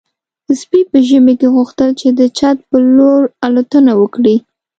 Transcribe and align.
سپي 0.61 0.81
په 0.91 0.97
ژمي 1.07 1.33
کې 1.39 1.47
غوښتل 1.55 1.89
چې 1.99 2.07
د 2.19 2.21
چت 2.37 2.57
په 2.69 2.77
لور 2.95 3.21
الوتنه 3.45 3.91
وکړي. 4.01 4.35